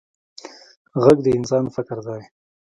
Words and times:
غږ 1.03 1.17
د 1.23 1.27
انسان 1.37 1.65
فکر 1.75 1.97
دی 2.05 2.21